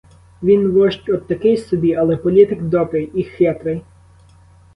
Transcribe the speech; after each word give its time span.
Він 0.43 0.71
вождь 0.71 1.09
от 1.09 1.27
такий 1.27 1.57
собі, 1.57 1.93
але 1.95 2.17
політик 2.17 2.61
добрий 2.61 3.11
і— 3.15 3.23
хитрий. 3.23 3.81